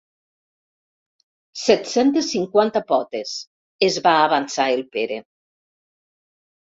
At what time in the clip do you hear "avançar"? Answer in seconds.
4.23-4.67